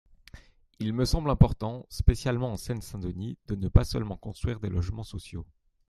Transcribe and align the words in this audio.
Il 0.79 0.93
me 0.93 1.05
semble 1.05 1.29
important, 1.29 1.85
spécialement 1.89 2.51
en 2.53 2.57
Seine-Saint-Denis, 2.57 3.37
de 3.47 3.53
ne 3.53 3.67
pas 3.69 3.83
seulement 3.83 4.17
construire 4.17 4.59
des 4.59 4.69
logements 4.69 5.03
sociaux. 5.03 5.45